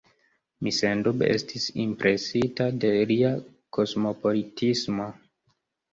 [0.67, 3.31] Mi sendube estis impresita de lia
[3.79, 5.07] kosmopolitismo.